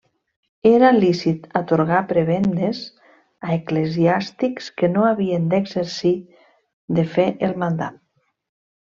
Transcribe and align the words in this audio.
Era 0.67 0.87
lícit 0.93 1.43
atorgar 1.59 1.99
prebendes 2.11 2.79
a 3.47 3.49
eclesiàstics 3.57 4.71
que 4.81 4.89
no 4.95 5.05
havien 5.11 5.45
d'exercir 5.53 6.15
de 7.01 7.05
fet 7.17 7.45
el 7.51 7.55
mandat. 7.67 8.01